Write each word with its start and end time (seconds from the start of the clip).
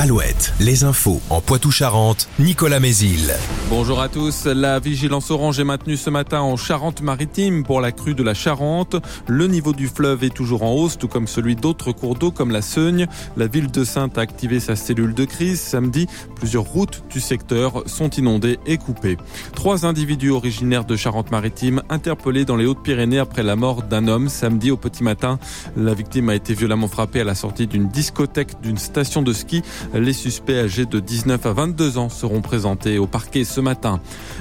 Alouette, 0.00 0.54
les 0.60 0.84
infos 0.84 1.20
en 1.28 1.40
Poitou-Charentes, 1.40 2.28
Nicolas 2.38 2.78
Mézil. 2.78 3.34
Bonjour 3.68 4.00
à 4.00 4.08
tous. 4.08 4.46
La 4.46 4.78
vigilance 4.78 5.32
orange 5.32 5.58
est 5.58 5.64
maintenue 5.64 5.96
ce 5.96 6.08
matin 6.08 6.40
en 6.40 6.56
Charente-Maritime 6.56 7.64
pour 7.64 7.80
la 7.80 7.90
crue 7.90 8.14
de 8.14 8.22
la 8.22 8.32
Charente. 8.32 8.94
Le 9.26 9.48
niveau 9.48 9.72
du 9.72 9.88
fleuve 9.88 10.22
est 10.22 10.32
toujours 10.32 10.62
en 10.62 10.72
hausse, 10.72 10.98
tout 10.98 11.08
comme 11.08 11.26
celui 11.26 11.56
d'autres 11.56 11.90
cours 11.90 12.14
d'eau 12.14 12.30
comme 12.30 12.52
la 12.52 12.62
Seugne. 12.62 13.08
La 13.36 13.48
ville 13.48 13.72
de 13.72 13.82
Sainte 13.82 14.18
a 14.18 14.20
activé 14.20 14.60
sa 14.60 14.76
cellule 14.76 15.14
de 15.14 15.24
crise. 15.24 15.60
Samedi, 15.60 16.06
plusieurs 16.36 16.62
routes 16.62 17.02
du 17.10 17.18
secteur 17.18 17.82
sont 17.86 18.10
inondées 18.10 18.60
et 18.66 18.78
coupées. 18.78 19.16
Trois 19.52 19.84
individus 19.84 20.30
originaires 20.30 20.84
de 20.84 20.94
Charente-Maritime 20.94 21.82
interpellés 21.90 22.44
dans 22.44 22.56
les 22.56 22.66
Hautes-Pyrénées 22.66 23.18
après 23.18 23.42
la 23.42 23.56
mort 23.56 23.82
d'un 23.82 24.06
homme 24.06 24.28
samedi 24.28 24.70
au 24.70 24.76
petit 24.76 25.02
matin. 25.02 25.40
La 25.76 25.92
victime 25.92 26.28
a 26.28 26.36
été 26.36 26.54
violemment 26.54 26.86
frappée 26.86 27.22
à 27.22 27.24
la 27.24 27.34
sortie 27.34 27.66
d'une 27.66 27.88
discothèque 27.88 28.60
d'une 28.60 28.78
station 28.78 29.22
de 29.22 29.32
ski. 29.32 29.64
Les 29.94 30.12
suspects 30.12 30.54
âgés 30.54 30.84
de 30.84 31.00
19 31.00 31.46
à 31.46 31.52
22 31.52 31.96
ans 31.96 32.10
seront 32.10 32.42
présentés 32.42 32.98
au 32.98 33.06
parquet 33.06 33.44
ce 33.44 33.60
matin. 33.60 34.00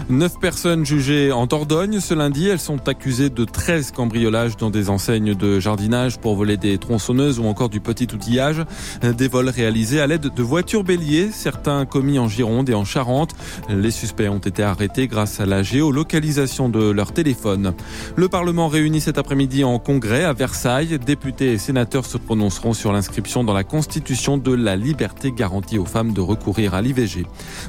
Neuf 0.10 0.40
personnes 0.40 0.86
jugées 0.86 1.32
en 1.32 1.46
Dordogne 1.46 2.02
ce 2.02 2.14
lundi. 2.14 2.48
Elles 2.48 2.60
sont 2.60 2.90
accusées 2.90 3.30
de 3.30 3.46
13 3.46 3.92
cambriolages 3.92 4.58
dans 4.58 4.70
des 4.70 4.90
enseignes 4.90 5.36
de 5.36 5.60
jardinage 5.60 6.20
pour 6.20 6.36
voler 6.36 6.58
des 6.58 6.78
tronçonneuses 6.78 7.40
ou 7.40 7.46
encore 7.46 7.70
du 7.70 7.80
petit 7.80 8.08
outillage. 8.14 8.64
Des 9.02 9.28
vols 9.30 9.50
réalisés 9.50 10.02
à 10.02 10.08
l'aide 10.08 10.34
de 10.34 10.44
voitures 10.44 10.84
béliers, 10.84 11.30
certains 11.32 11.86
commis 11.86 12.20
en 12.20 12.28
Gironde 12.28 12.70
et 12.70 12.74
en 12.74 12.84
Charente. 12.84 13.34
Les 13.70 13.92
suspects 13.92 14.30
ont 14.30 14.40
été 14.40 14.64
arrêtés 14.64 15.08
grâce 15.08 15.40
à 15.40 15.46
la 15.46 15.64
géolocalisation 15.64 16.68
de 16.68 16.90
leur 16.90 17.14
téléphone. 17.14 17.74
Le 18.18 18.28
Parlement 18.28 18.68
réuni 18.68 19.00
cet 19.00 19.18
après-midi 19.18 19.64
en 19.64 19.80
congrès 19.80 20.26
à 20.26 20.34
Versailles. 20.34 21.00
Députés 21.00 21.54
et 21.54 21.58
sénateurs 21.58 22.06
se 22.06 22.18
prononceront 22.18 22.74
sur 22.74 22.92
l'inscription 22.92 23.46
dans 23.46 23.54
la 23.54 23.64
Constitution 23.64 24.38
de 24.38 24.54
la 24.54 24.76
liberté 24.76 25.32
garantie 25.38 25.78
aux 25.78 25.86
femmes 25.86 26.12
de 26.12 26.20
recourir 26.20 26.74
à 26.74 26.82
l'IVG. 26.82 27.26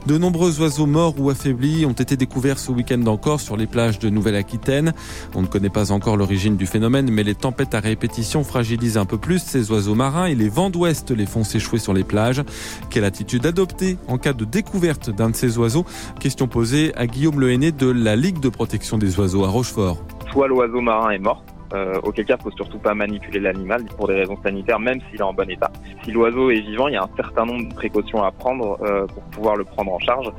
De 0.07 0.19
nombreux 0.19 0.61
oiseaux 0.61 0.87
morts 0.87 1.15
ou 1.19 1.31
affaiblis 1.31 1.87
ont 1.87 1.93
été 1.93 2.17
découverts 2.17 2.59
ce 2.59 2.73
week-end 2.73 3.07
encore 3.07 3.41
sur 3.41 3.57
les 3.57 3.69
plages 3.69 4.01
de 4.01 4.11
Nouvelle-Aquitaine. 4.11 4.93
On 5.37 5.43
ne 5.43 5.47
connaît 5.47 5.69
pas 5.69 5.93
encore 5.93 6.17
l'origine 6.17 6.57
du 6.57 6.67
phénomène, 6.67 7.11
mais 7.11 7.23
les 7.23 7.37
tempêtes 7.37 7.75
à 7.75 7.81
répétition 7.81 8.43
fragilisent 8.43 8.97
un 8.97 9.05
peu 9.05 9.19
plus 9.19 9.39
ces 9.39 9.71
oiseaux 9.71 9.95
marins 9.95 10.27
et 10.27 10.35
les 10.35 10.49
vents 10.49 10.71
d'ouest 10.71 11.13
les 11.13 11.27
font 11.27 11.45
s'échouer 11.45 11.79
sur 11.79 11.93
les 11.93 12.05
plages. 12.05 12.43
Quelle 12.91 13.05
attitude 13.05 13.47
adopter 13.47 13.99
en 14.09 14.19
cas 14.19 14.33
de 14.33 14.45
découverte 14.45 15.11
d'un 15.11 15.31
de 15.31 15.37
ces 15.37 15.59
oiseaux? 15.59 15.85
Question 16.19 16.49
posée 16.49 16.95
à 16.97 17.07
Guillaume 17.07 17.41
Lehenné 17.41 17.71
de 17.71 17.87
la 17.87 18.17
Ligue 18.17 18.41
de 18.41 18.49
protection 18.49 18.99
des 18.99 19.21
oiseaux 19.21 19.45
à 19.45 19.49
Rochefort. 19.49 19.99
Soit 20.33 20.49
l'oiseau 20.49 20.81
marin 20.81 21.11
est 21.11 21.19
mort, 21.19 21.43
euh, 21.75 22.01
auquel 22.03 22.25
cas, 22.25 22.37
il 22.39 22.43
faut 22.43 22.51
surtout 22.51 22.79
pas 22.79 22.95
manipuler 22.95 23.41
l'animal 23.41 23.85
pour 23.97 24.09
des 24.09 24.15
raisons 24.15 24.39
sanitaires, 24.43 24.81
même 24.81 25.01
s'il 25.11 25.21
est 25.21 25.23
en 25.23 25.33
bon 25.33 25.49
état. 25.51 25.71
Si 26.05 26.13
l'oiseau 26.13 26.51
est 26.51 26.61
vivant, 26.61 26.89
il 26.89 26.95
y 26.95 26.97
a 26.97 27.03
un 27.03 27.17
certain 27.17 27.45
nombre 27.45 27.69
de 27.69 27.75
précautions 27.75 28.23
à 28.23 28.31
prendre 28.31 28.79
euh, 28.83 29.07
pour 29.07 29.23
pouvoir 29.25 29.57
le 29.57 29.65
prendre 29.65 29.93
en 29.93 29.99
charge. 29.99 30.31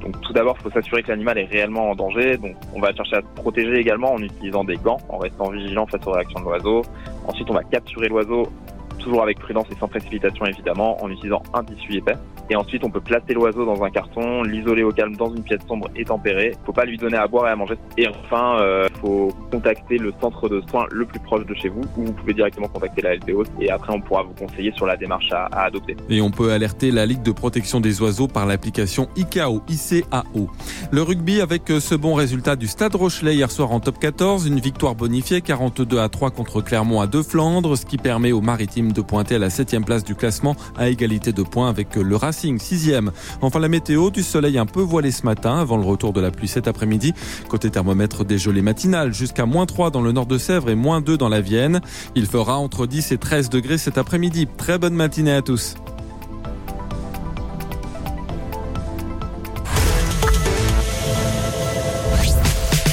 Donc 0.00 0.20
tout 0.20 0.32
d'abord, 0.32 0.56
il 0.60 0.62
faut 0.62 0.70
s'assurer 0.70 1.02
que 1.02 1.08
l'animal 1.08 1.38
est 1.38 1.44
réellement 1.44 1.90
en 1.90 1.94
danger. 1.94 2.36
Donc 2.36 2.56
on 2.74 2.80
va 2.80 2.94
chercher 2.94 3.16
à 3.16 3.20
se 3.20 3.42
protéger 3.42 3.78
également 3.78 4.12
en 4.12 4.18
utilisant 4.18 4.64
des 4.64 4.76
gants, 4.76 4.98
en 5.08 5.18
restant 5.18 5.50
vigilant 5.50 5.86
face 5.86 6.06
aux 6.06 6.12
réactions 6.12 6.40
de 6.40 6.44
l'oiseau. 6.44 6.82
Ensuite, 7.26 7.50
on 7.50 7.54
va 7.54 7.64
capturer 7.64 8.08
l'oiseau 8.08 8.48
toujours 8.98 9.22
avec 9.22 9.38
prudence 9.38 9.66
et 9.70 9.76
sans 9.76 9.88
précipitation 9.88 10.44
évidemment, 10.46 11.02
en 11.02 11.10
utilisant 11.10 11.42
un 11.54 11.64
tissu 11.64 11.94
épais. 11.94 12.16
Et 12.50 12.56
ensuite, 12.56 12.82
on 12.82 12.90
peut 12.90 13.00
placer 13.00 13.34
l'oiseau 13.34 13.66
dans 13.66 13.82
un 13.82 13.90
carton, 13.90 14.42
l'isoler 14.42 14.82
au 14.82 14.90
calme 14.90 15.16
dans 15.16 15.34
une 15.34 15.42
pièce 15.42 15.60
sombre 15.68 15.88
et 15.94 16.04
tempérée. 16.04 16.54
Faut 16.64 16.72
pas 16.72 16.86
lui 16.86 16.96
donner 16.96 17.18
à 17.18 17.26
boire 17.26 17.46
et 17.46 17.50
à 17.50 17.56
manger. 17.56 17.74
Et 17.98 18.08
enfin, 18.08 18.58
euh, 18.60 18.88
faut 19.00 19.28
contacter 19.50 19.98
le 19.98 20.14
centre 20.20 20.48
de 20.48 20.62
soins 20.70 20.86
le 20.90 21.04
plus 21.04 21.20
proche 21.20 21.44
de 21.44 21.54
chez 21.54 21.68
vous, 21.68 21.82
ou 21.96 22.06
vous 22.06 22.12
pouvez 22.12 22.32
directement 22.32 22.68
contacter 22.68 23.02
la 23.02 23.16
LPO. 23.16 23.44
Et 23.60 23.70
après, 23.70 23.92
on 23.92 24.00
pourra 24.00 24.22
vous 24.22 24.32
conseiller 24.32 24.72
sur 24.72 24.86
la 24.86 24.96
démarche 24.96 25.30
à, 25.32 25.46
adopter. 25.64 25.96
Et 26.08 26.22
on 26.22 26.30
peut 26.30 26.52
alerter 26.52 26.90
la 26.90 27.04
Ligue 27.04 27.22
de 27.22 27.32
protection 27.32 27.80
des 27.80 28.00
oiseaux 28.00 28.28
par 28.28 28.46
l'application 28.46 29.08
ICAO, 29.16 29.62
ICAO. 29.68 30.48
Le 30.90 31.02
rugby 31.02 31.40
avec 31.42 31.68
ce 31.68 31.94
bon 31.94 32.14
résultat 32.14 32.56
du 32.56 32.66
Stade 32.66 32.94
Rochelet 32.94 33.34
hier 33.34 33.50
soir 33.50 33.72
en 33.72 33.80
top 33.80 33.98
14, 33.98 34.46
une 34.46 34.60
victoire 34.60 34.94
bonifiée 34.94 35.42
42 35.42 35.98
à 35.98 36.08
3 36.08 36.30
contre 36.30 36.62
Clermont 36.62 37.00
à 37.00 37.06
deux 37.06 37.22
Flandres, 37.22 37.76
ce 37.76 37.84
qui 37.84 37.98
permet 37.98 38.32
aux 38.32 38.40
maritimes 38.40 38.87
de 38.92 39.00
pointer 39.00 39.36
à 39.36 39.38
la 39.38 39.50
septième 39.50 39.84
place 39.84 40.04
du 40.04 40.14
classement 40.14 40.56
à 40.76 40.88
égalité 40.88 41.32
de 41.32 41.42
points 41.42 41.68
avec 41.68 41.96
le 41.96 42.16
Racing, 42.16 42.58
sixième. 42.58 43.12
Enfin 43.40 43.60
la 43.60 43.68
météo, 43.68 44.10
du 44.10 44.22
soleil 44.22 44.58
un 44.58 44.66
peu 44.66 44.80
voilé 44.80 45.10
ce 45.10 45.24
matin 45.24 45.58
avant 45.58 45.76
le 45.76 45.84
retour 45.84 46.12
de 46.12 46.20
la 46.20 46.30
pluie 46.30 46.48
cet 46.48 46.68
après-midi. 46.68 47.14
Côté 47.48 47.70
thermomètre, 47.70 48.24
des 48.24 48.38
gelées 48.38 48.62
matinales 48.62 49.12
jusqu'à 49.12 49.46
moins 49.46 49.66
3 49.66 49.90
dans 49.90 50.02
le 50.02 50.12
nord 50.12 50.26
de 50.26 50.38
Sèvres 50.38 50.70
et 50.70 50.74
moins 50.74 51.00
2 51.00 51.16
dans 51.16 51.28
la 51.28 51.40
Vienne. 51.40 51.80
Il 52.14 52.26
fera 52.26 52.58
entre 52.58 52.86
10 52.86 53.12
et 53.12 53.18
13 53.18 53.50
degrés 53.50 53.78
cet 53.78 53.98
après-midi. 53.98 54.46
Très 54.56 54.78
bonne 54.78 54.94
matinée 54.94 55.32
à 55.32 55.42
tous. 55.42 55.76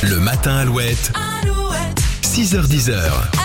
Le 0.04 0.20
matin 0.20 0.56
Alouette, 0.58 1.12
6h10. 2.24 2.92